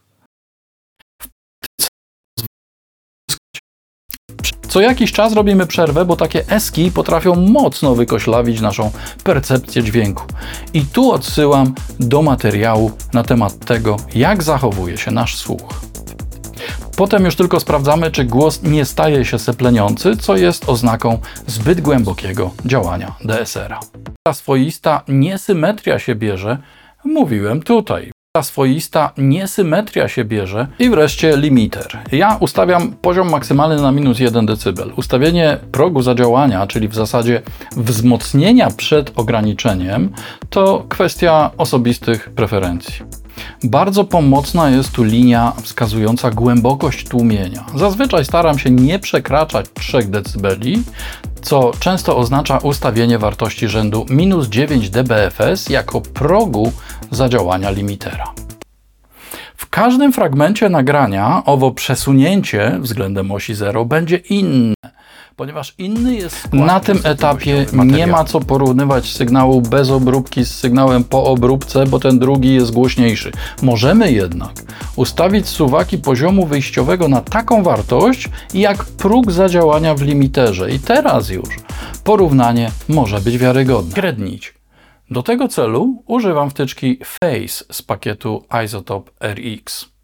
Co 4.68 4.82
jakiś 4.82 5.12
czas 5.12 5.34
robimy 5.34 5.68
przerwę, 5.68 6.06
bo 6.06 6.16
takie 6.16 6.48
eski 6.50 6.92
potrafią 6.92 7.36
mocno 7.36 7.96
wykoślawić 7.96 8.62
naszą 8.62 8.92
percepcję 9.24 9.84
dźwięku. 9.84 10.24
I 10.74 10.82
tu 10.82 11.12
odsyłam 11.12 11.76
do 12.00 12.22
materiału 12.22 12.92
na 13.14 13.24
temat 13.24 13.66
tego, 13.66 13.98
jak 14.16 14.44
zachowuje 14.44 14.98
się 14.98 15.12
nasz 15.12 15.36
słuch. 15.36 15.82
Potem 16.96 17.26
już 17.26 17.36
tylko 17.36 17.60
sprawdzamy, 17.60 18.12
czy 18.12 18.24
głos 18.24 18.64
nie 18.64 18.86
staje 18.86 19.26
się 19.26 19.40
sepleniący, 19.40 20.18
co 20.18 20.38
jest 20.38 20.70
oznaką 20.70 21.20
zbyt 21.48 21.82
głębokiego 21.82 22.52
działania 22.66 23.16
DSR-a. 23.26 23.80
Ta 24.28 24.34
swoista 24.34 25.02
niesymetria 25.08 26.00
się 26.00 26.16
bierze, 26.16 26.58
mówiłem 27.06 27.64
tutaj. 27.64 28.12
Ta 28.36 28.44
swoista 28.44 29.12
niesymetria 29.18 30.08
się 30.08 30.26
bierze 30.26 30.68
i 30.80 30.90
wreszcie 30.90 31.38
limiter. 31.38 31.88
Ja 32.12 32.38
ustawiam 32.40 32.92
poziom 33.02 33.30
maksymalny 33.30 33.82
na 33.82 33.92
minus 33.92 34.20
1 34.20 34.46
dB. 34.46 34.86
Ustawienie 34.96 35.58
progu 35.72 36.02
zadziałania, 36.02 36.68
czyli 36.68 36.88
w 36.88 36.96
zasadzie 36.96 37.42
wzmocnienia 37.78 38.70
przed 38.78 39.20
ograniczeniem, 39.20 40.10
to 40.50 40.86
kwestia 40.90 41.52
osobistych 41.58 42.30
preferencji. 42.30 43.25
Bardzo 43.64 44.04
pomocna 44.04 44.70
jest 44.70 44.92
tu 44.92 45.04
linia 45.04 45.54
wskazująca 45.62 46.32
głębokość 46.32 47.08
tłumienia. 47.08 47.66
Zazwyczaj 47.76 48.26
staram 48.26 48.60
się 48.60 48.70
nie 48.70 49.00
przekraczać 49.00 49.66
3 49.74 50.00
dB, 50.04 50.56
co 51.42 51.72
często 51.80 52.18
oznacza 52.18 52.58
ustawienie 52.58 53.20
wartości 53.20 53.68
rzędu 53.68 54.06
minus 54.10 54.48
9 54.48 54.90
dBFS 54.90 55.70
jako 55.70 56.02
progu 56.02 56.72
zadziałania 57.12 57.70
limitera. 57.70 58.34
W 59.58 59.70
każdym 59.70 60.14
fragmencie 60.14 60.70
nagrania 60.70 61.42
owo 61.46 61.72
przesunięcie 61.72 62.78
względem 62.80 63.32
osi 63.32 63.56
0 63.56 63.86
będzie 63.86 64.18
inne. 64.18 64.75
Ponieważ 65.36 65.76
inny 65.78 66.16
jest 66.16 66.54
Na 66.54 66.80
tym 66.80 67.00
etapie 67.04 67.66
nie 67.86 68.08
ma 68.08 68.24
co 68.24 68.40
porównywać 68.40 69.14
sygnału 69.14 69.62
bez 69.62 69.90
obróbki 69.90 70.46
z 70.46 70.56
sygnałem 70.56 71.04
po 71.04 71.24
obróbce, 71.24 71.86
bo 71.86 72.00
ten 72.00 72.20
drugi 72.20 72.54
jest 72.54 72.72
głośniejszy. 72.72 73.32
Możemy 73.62 74.12
jednak 74.12 74.52
ustawić 74.96 75.48
suwaki 75.48 75.98
poziomu 75.98 76.46
wyjściowego 76.46 77.08
na 77.08 77.22
taką 77.22 77.64
wartość, 77.64 78.30
jak 78.54 78.86
próg 78.86 79.32
zadziałania 79.32 79.96
w 79.96 80.02
limiterze. 80.02 80.72
I 80.72 80.80
teraz 80.80 81.30
już 81.30 81.50
porównanie 82.04 82.72
może 82.90 83.22
być 83.22 83.38
wiarygodne. 83.38 83.96
Średnić. 83.96 84.54
Do 85.10 85.24
tego 85.24 85.48
celu 85.48 86.04
używam 86.08 86.50
wtyczki 86.50 87.00
Face 87.06 87.66
z 87.72 87.82
pakietu 87.82 88.44
Isotope 88.66 89.12
RX. 89.34 89.95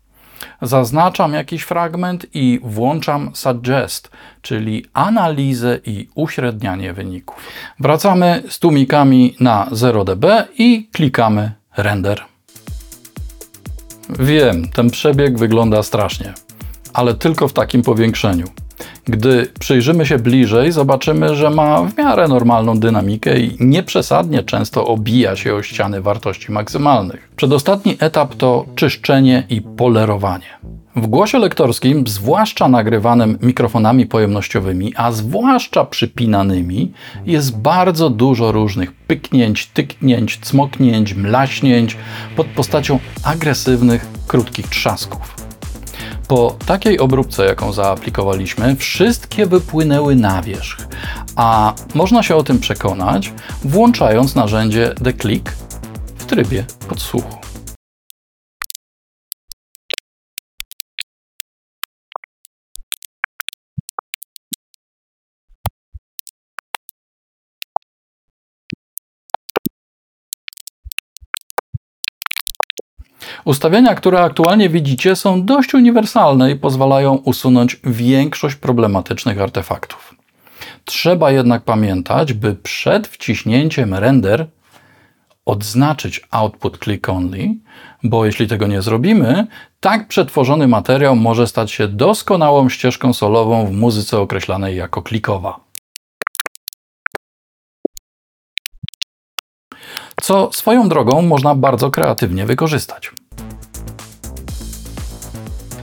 Zaznaczam 0.61 1.33
jakiś 1.33 1.61
fragment 1.61 2.25
i 2.33 2.59
włączam 2.63 3.31
Suggest, 3.33 4.09
czyli 4.41 4.85
analizę 4.93 5.79
i 5.85 6.07
uśrednianie 6.15 6.93
wyników. 6.93 7.35
Wracamy 7.79 8.43
z 8.49 8.59
tłumikami 8.59 9.35
na 9.39 9.67
0 9.71 10.05
dB 10.05 10.47
i 10.57 10.89
klikamy 10.91 11.51
Render. 11.77 12.21
Wiem, 14.19 14.69
ten 14.69 14.89
przebieg 14.89 15.37
wygląda 15.37 15.83
strasznie, 15.83 16.33
ale 16.93 17.13
tylko 17.13 17.47
w 17.47 17.53
takim 17.53 17.81
powiększeniu. 17.81 18.47
Gdy 19.05 19.47
przyjrzymy 19.59 20.05
się 20.05 20.19
bliżej, 20.19 20.71
zobaczymy, 20.71 21.35
że 21.35 21.49
ma 21.49 21.81
w 21.83 21.97
miarę 21.97 22.27
normalną 22.27 22.79
dynamikę 22.79 23.39
i 23.39 23.55
nieprzesadnie 23.59 24.43
często 24.43 24.85
obija 24.87 25.35
się 25.35 25.55
o 25.55 25.63
ściany 25.63 26.01
wartości 26.01 26.51
maksymalnych. 26.51 27.31
Przedostatni 27.35 27.97
etap 27.99 28.35
to 28.35 28.65
czyszczenie 28.75 29.43
i 29.49 29.61
polerowanie. 29.61 30.61
W 30.95 31.07
głosie 31.07 31.39
lektorskim, 31.39 32.07
zwłaszcza 32.07 32.67
nagrywanym 32.67 33.37
mikrofonami 33.41 34.05
pojemnościowymi, 34.05 34.93
a 34.95 35.11
zwłaszcza 35.11 35.85
przypinanymi, 35.85 36.91
jest 37.25 37.57
bardzo 37.57 38.09
dużo 38.09 38.51
różnych 38.51 38.91
pyknięć, 38.93 39.67
tyknięć, 39.67 40.39
cmoknięć, 40.41 41.13
mlaśnięć 41.13 41.97
pod 42.35 42.47
postacią 42.47 42.99
agresywnych, 43.23 44.07
krótkich 44.27 44.67
trzasków. 44.67 45.40
Po 46.31 46.55
takiej 46.65 46.99
obróbce, 46.99 47.45
jaką 47.45 47.73
zaaplikowaliśmy, 47.73 48.75
wszystkie 48.75 49.45
wypłynęły 49.45 50.15
na 50.15 50.41
wierzch, 50.41 50.87
a 51.35 51.73
można 51.93 52.23
się 52.23 52.35
o 52.35 52.43
tym 52.43 52.59
przekonać, 52.59 53.33
włączając 53.63 54.35
narzędzie 54.35 54.93
The 55.03 55.13
Click 55.13 55.51
w 56.17 56.25
trybie 56.25 56.65
podsłuchu. 56.87 57.40
Ustawienia, 73.45 73.95
które 73.95 74.21
aktualnie 74.21 74.69
widzicie, 74.69 75.15
są 75.15 75.45
dość 75.45 75.73
uniwersalne 75.73 76.51
i 76.51 76.55
pozwalają 76.55 77.15
usunąć 77.15 77.79
większość 77.83 78.55
problematycznych 78.55 79.41
artefaktów. 79.41 80.15
Trzeba 80.85 81.31
jednak 81.31 81.63
pamiętać, 81.63 82.33
by 82.33 82.55
przed 82.55 83.07
wciśnięciem 83.07 83.93
render 83.93 84.47
odznaczyć 85.45 86.21
output 86.31 86.77
click 86.83 87.09
only, 87.09 87.55
bo 88.03 88.25
jeśli 88.25 88.47
tego 88.47 88.67
nie 88.67 88.81
zrobimy, 88.81 89.47
tak 89.79 90.07
przetworzony 90.07 90.67
materiał 90.67 91.15
może 91.15 91.47
stać 91.47 91.71
się 91.71 91.87
doskonałą 91.87 92.69
ścieżką 92.69 93.13
solową 93.13 93.65
w 93.65 93.71
muzyce 93.71 94.19
określanej 94.19 94.75
jako 94.75 95.01
klikowa. 95.01 95.59
Co 100.21 100.49
swoją 100.53 100.89
drogą 100.89 101.21
można 101.21 101.55
bardzo 101.55 101.91
kreatywnie 101.91 102.45
wykorzystać. 102.45 103.11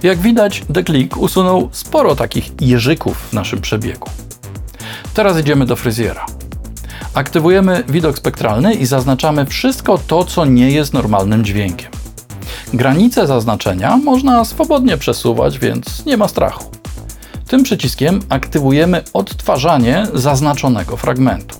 Jak 0.02 0.18
widać, 0.18 0.62
The 0.74 0.84
Click 0.84 1.16
usunął 1.16 1.68
sporo 1.72 2.16
takich 2.16 2.50
jeżyków 2.60 3.16
w 3.16 3.32
naszym 3.32 3.60
przebiegu. 3.60 4.10
Teraz 5.14 5.38
idziemy 5.38 5.66
do 5.66 5.76
fryzjera. 5.76 6.26
Aktywujemy 7.14 7.84
widok 7.88 8.18
spektralny 8.18 8.74
i 8.74 8.86
zaznaczamy 8.86 9.46
wszystko 9.46 9.98
to, 10.06 10.24
co 10.24 10.44
nie 10.44 10.70
jest 10.70 10.92
normalnym 10.92 11.44
dźwiękiem. 11.44 11.90
Granice 12.74 13.26
zaznaczenia 13.26 13.96
można 13.96 14.44
swobodnie 14.44 14.96
przesuwać, 14.96 15.58
więc 15.58 16.06
nie 16.06 16.16
ma 16.16 16.28
strachu. 16.28 16.64
Tym 17.48 17.62
przyciskiem 17.62 18.20
aktywujemy 18.28 19.02
odtwarzanie 19.12 20.06
zaznaczonego 20.14 20.96
fragmentu. 20.96 21.56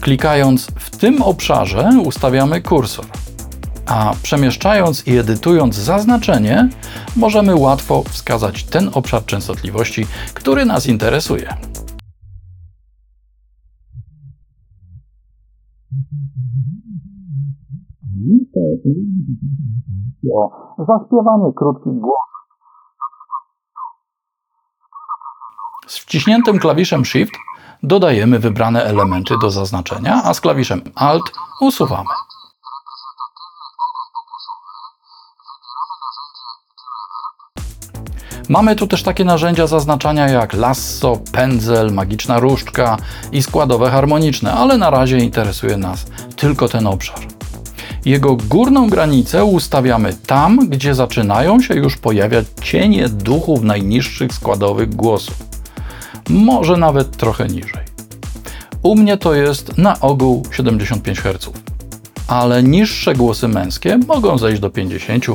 Klikając 0.00 0.66
w 0.66 0.90
tym 0.90 1.22
obszarze 1.22 1.90
ustawiamy 2.04 2.62
kursor 2.62 3.21
a 3.86 4.14
przemieszczając 4.22 5.06
i 5.06 5.18
edytując 5.18 5.74
zaznaczenie, 5.74 6.68
możemy 7.16 7.56
łatwo 7.56 8.02
wskazać 8.02 8.64
ten 8.64 8.90
obszar 8.94 9.24
częstotliwości, 9.24 10.06
który 10.34 10.64
nas 10.64 10.86
interesuje. 10.86 11.56
zaśpiewanie 20.78 21.52
krótkich 21.56 21.92
głosów. 21.92 22.32
Z 25.86 25.98
wciśniętym 25.98 26.58
klawiszem 26.58 27.04
Shift 27.04 27.32
dodajemy 27.82 28.38
wybrane 28.38 28.84
elementy 28.84 29.34
do 29.42 29.50
zaznaczenia, 29.50 30.22
a 30.24 30.34
z 30.34 30.40
klawiszem 30.40 30.80
Alt 30.94 31.32
usuwamy. 31.60 32.10
Mamy 38.52 38.76
tu 38.76 38.86
też 38.86 39.02
takie 39.02 39.24
narzędzia 39.24 39.66
zaznaczania 39.66 40.28
jak 40.28 40.52
lasso, 40.52 41.18
pędzel, 41.32 41.92
magiczna 41.92 42.38
różdżka 42.38 42.96
i 43.32 43.42
składowe 43.42 43.90
harmoniczne, 43.90 44.52
ale 44.52 44.78
na 44.78 44.90
razie 44.90 45.18
interesuje 45.18 45.76
nas 45.76 46.06
tylko 46.36 46.68
ten 46.68 46.86
obszar. 46.86 47.18
Jego 48.04 48.36
górną 48.36 48.90
granicę 48.90 49.44
ustawiamy 49.44 50.14
tam, 50.26 50.68
gdzie 50.68 50.94
zaczynają 50.94 51.60
się 51.60 51.74
już 51.74 51.96
pojawiać 51.96 52.46
cienie 52.62 53.08
duchów 53.08 53.62
najniższych 53.62 54.32
składowych 54.32 54.94
głosów. 54.94 55.36
Może 56.28 56.76
nawet 56.76 57.16
trochę 57.16 57.46
niżej. 57.46 57.84
U 58.82 58.94
mnie 58.94 59.16
to 59.16 59.34
jest 59.34 59.78
na 59.78 60.00
ogół 60.00 60.42
75 60.50 61.20
Hz 61.20 61.71
ale 62.28 62.62
niższe 62.62 63.14
głosy 63.14 63.48
męskie 63.48 63.98
mogą 64.08 64.38
zejść 64.38 64.60
do 64.60 64.70
50, 64.70 65.26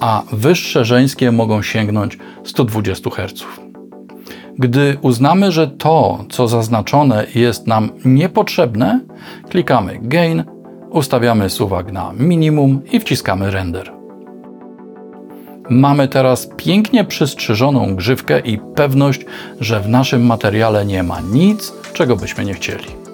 a 0.00 0.22
wyższe 0.32 0.84
żeńskie 0.84 1.32
mogą 1.32 1.62
sięgnąć 1.62 2.18
120 2.44 3.10
Hz. 3.10 3.44
Gdy 4.58 4.98
uznamy, 5.02 5.52
że 5.52 5.68
to, 5.68 6.24
co 6.30 6.48
zaznaczone 6.48 7.26
jest 7.34 7.66
nam 7.66 7.90
niepotrzebne, 8.04 9.00
klikamy 9.48 9.98
Gain, 10.02 10.44
ustawiamy 10.90 11.50
suwak 11.50 11.92
na 11.92 12.12
minimum 12.18 12.80
i 12.92 13.00
wciskamy 13.00 13.50
Render. 13.50 13.92
Mamy 15.70 16.08
teraz 16.08 16.48
pięknie 16.56 17.04
przystrzyżoną 17.04 17.96
grzywkę 17.96 18.40
i 18.40 18.58
pewność, 18.58 19.20
że 19.60 19.80
w 19.80 19.88
naszym 19.88 20.26
materiale 20.26 20.86
nie 20.86 21.02
ma 21.02 21.20
nic, 21.20 21.72
czego 21.92 22.16
byśmy 22.16 22.44
nie 22.44 22.54
chcieli. 22.54 23.05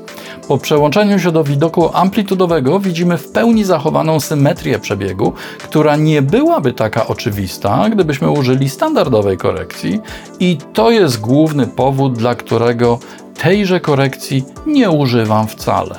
Po 0.48 0.59
przełączeniu 0.59 1.18
się 1.18 1.33
do 1.33 1.44
widoku 1.44 1.90
amplitudowego 1.92 2.81
widzimy 2.81 3.18
w 3.18 3.28
pełni 3.28 3.64
zachowaną 3.64 4.20
symetrię 4.20 4.78
przebiegu, 4.78 5.33
która 5.59 5.96
nie 5.96 6.22
byłaby 6.22 6.72
taka 6.72 7.07
oczywista, 7.07 7.90
gdybyśmy 7.90 8.31
użyli 8.31 8.68
standardowej 8.68 9.37
korekcji 9.37 10.00
i 10.40 10.59
to 10.72 10.90
jest 10.90 11.20
główny 11.20 11.66
powód, 11.66 12.18
dla 12.18 12.35
którego 12.35 12.98
tejże 13.42 13.81
korekcji 13.81 14.44
nie 14.66 14.90
używam 14.90 15.46
wcale. 15.48 15.94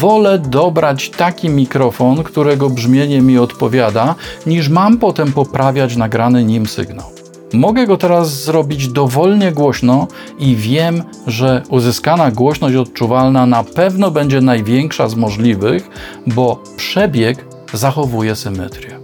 Wolę 0.00 0.38
dobrać 0.38 1.10
taki 1.10 1.48
mikrofon, 1.48 2.22
którego 2.22 2.70
brzmienie 2.70 3.20
mi 3.20 3.38
odpowiada, 3.38 4.14
niż 4.46 4.68
mam 4.68 4.98
potem 4.98 5.32
poprawiać 5.32 5.96
nagrany 5.96 6.44
nim 6.44 6.66
sygnał. 6.66 7.23
Mogę 7.54 7.86
go 7.86 7.96
teraz 7.96 8.44
zrobić 8.44 8.88
dowolnie 8.88 9.52
głośno 9.52 10.08
i 10.38 10.56
wiem, 10.56 11.02
że 11.26 11.62
uzyskana 11.68 12.30
głośność 12.30 12.76
odczuwalna 12.76 13.46
na 13.46 13.64
pewno 13.64 14.10
będzie 14.10 14.40
największa 14.40 15.08
z 15.08 15.14
możliwych, 15.14 15.90
bo 16.26 16.62
przebieg 16.76 17.44
zachowuje 17.72 18.36
symetrię. 18.36 18.98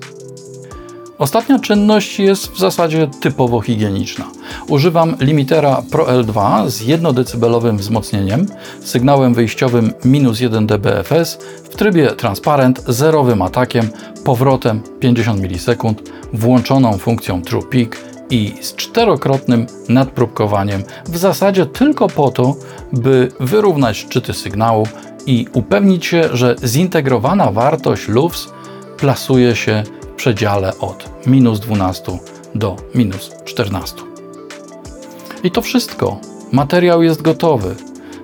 Ostatnia 1.18 1.58
czynność 1.58 2.18
jest 2.18 2.52
w 2.52 2.58
zasadzie 2.58 3.10
typowo 3.20 3.60
higieniczna. 3.60 4.24
Używam 4.68 5.16
limitera 5.20 5.82
Pro 5.90 6.04
L2 6.04 6.68
z 6.68 6.80
1 6.80 7.14
dB 7.14 7.72
wzmocnieniem, 7.72 8.46
sygnałem 8.84 9.34
wyjściowym 9.34 9.92
minus 10.04 10.40
1 10.40 10.66
dBFS 10.66 11.38
w 11.70 11.76
trybie 11.76 12.06
transparent, 12.06 12.84
zerowym 12.88 13.42
atakiem, 13.42 13.88
powrotem 14.24 14.80
50 15.00 15.40
ms, 15.44 15.66
włączoną 16.32 16.98
funkcją 16.98 17.42
True 17.42 17.62
Peak 17.62 18.09
i 18.30 18.52
z 18.60 18.74
czterokrotnym 18.74 19.66
nadpróbkowaniem, 19.88 20.82
w 21.08 21.16
zasadzie 21.16 21.66
tylko 21.66 22.08
po 22.08 22.30
to, 22.30 22.56
by 22.92 23.28
wyrównać 23.40 23.96
szczyty 23.96 24.32
sygnału 24.32 24.86
i 25.26 25.46
upewnić 25.52 26.06
się, 26.06 26.28
że 26.32 26.56
zintegrowana 26.64 27.52
wartość 27.52 28.08
LUFS 28.08 28.48
plasuje 28.96 29.56
się 29.56 29.82
w 30.02 30.06
przedziale 30.06 30.78
od 30.78 31.10
minus 31.26 31.60
12 31.60 32.18
do 32.54 32.76
minus 32.94 33.30
14. 33.44 33.96
I 35.44 35.50
to 35.50 35.62
wszystko. 35.62 36.20
Materiał 36.52 37.02
jest 37.02 37.22
gotowy. 37.22 37.74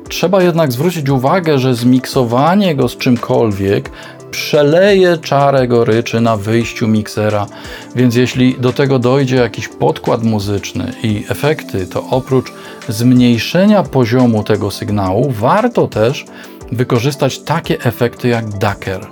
Trzeba 0.09 0.43
jednak 0.43 0.73
zwrócić 0.73 1.09
uwagę, 1.09 1.59
że 1.59 1.75
zmiksowanie 1.75 2.75
go 2.75 2.89
z 2.89 2.97
czymkolwiek 2.97 3.91
przeleje 4.37 5.19
czarę 5.19 5.69
goryczy 5.69 6.21
na 6.21 6.37
wyjściu 6.37 6.89
miksera, 6.89 7.47
więc 7.95 8.15
jeśli 8.15 8.55
do 8.61 8.73
tego 8.73 8.99
dojdzie 8.99 9.37
jakiś 9.37 9.69
podkład 9.69 10.23
muzyczny 10.23 10.93
i 11.03 11.25
efekty, 11.29 11.87
to 11.87 12.05
oprócz 12.11 12.53
zmniejszenia 12.89 13.83
poziomu 13.83 14.45
tego 14.45 14.71
sygnału, 14.71 15.31
warto 15.31 15.89
też 15.89 16.25
wykorzystać 16.73 17.39
takie 17.39 17.81
efekty 17.81 18.29
jak 18.29 18.49
Daker. 18.49 19.07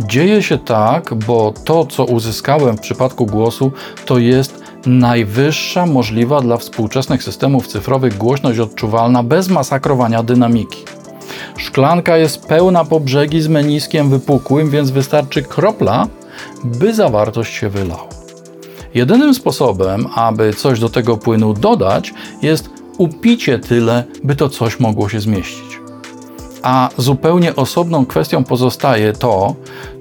Dzieje 0.00 0.42
się 0.42 0.58
tak, 0.58 1.14
bo 1.14 1.54
to, 1.64 1.86
co 1.86 2.04
uzyskałem 2.04 2.76
w 2.76 2.80
przypadku 2.80 3.26
głosu, 3.26 3.72
to 4.06 4.18
jest 4.18 4.62
najwyższa 4.86 5.86
możliwa 5.86 6.40
dla 6.40 6.56
współczesnych 6.56 7.22
systemów 7.22 7.66
cyfrowych 7.66 8.16
głośność 8.16 8.58
odczuwalna 8.58 9.22
bez 9.22 9.48
masakrowania 9.48 10.22
dynamiki. 10.22 10.84
Szklanka 11.56 12.16
jest 12.16 12.46
pełna 12.46 12.84
po 12.84 13.00
brzegi 13.00 13.40
z 13.42 13.48
meniskiem 13.48 14.10
wypukłym, 14.10 14.70
więc 14.70 14.90
wystarczy 14.90 15.42
kropla, 15.42 16.08
by 16.64 16.94
zawartość 16.94 17.54
się 17.54 17.68
wylała. 17.68 18.08
Jedynym 18.94 19.34
sposobem, 19.34 20.06
aby 20.14 20.54
coś 20.54 20.80
do 20.80 20.88
tego 20.88 21.16
płynu 21.16 21.54
dodać, 21.54 22.14
jest 22.42 22.70
upicie 22.98 23.58
tyle, 23.58 24.04
by 24.24 24.36
to 24.36 24.48
coś 24.48 24.80
mogło 24.80 25.08
się 25.08 25.20
zmieścić. 25.20 25.78
A 26.62 26.88
zupełnie 26.96 27.56
osobną 27.56 28.06
kwestią 28.06 28.44
pozostaje 28.44 29.12
to, 29.12 29.54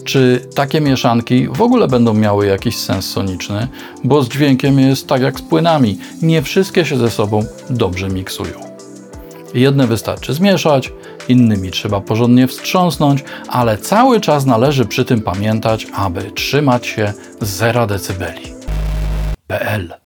czy 0.04 0.48
takie 0.56 0.82
mieszanki 0.82 1.48
w 1.48 1.62
ogóle 1.62 1.88
będą 1.88 2.14
miały 2.14 2.48
jakiś 2.48 2.78
sens 2.78 3.06
soniczny, 3.06 3.68
bo 4.04 4.24
z 4.24 4.30
dźwiękiem 4.30 4.80
jest 4.80 5.08
tak 5.08 5.22
jak 5.22 5.40
z 5.40 5.42
płynami, 5.42 5.98
nie 6.22 6.42
wszystkie 6.42 6.86
się 6.86 6.98
ze 6.98 7.10
sobą 7.10 7.46
dobrze 7.70 8.10
miksują. 8.10 8.54
Jedne 9.54 9.88
wystarczy 9.88 10.34
zmieszać, 10.34 10.94
innymi 11.30 11.72
trzeba 11.72 12.02
porządnie 12.02 12.48
wstrząsnąć, 12.48 13.24
ale 13.48 13.78
cały 13.78 14.22
czas 14.22 14.46
należy 14.46 14.86
przy 14.86 15.06
tym 15.06 15.22
pamiętać, 15.22 15.88
aby 15.94 16.32
trzymać 16.32 16.88
się 16.88 17.14
0 17.42 17.88
dB. 17.88 18.34
PL 19.48 20.07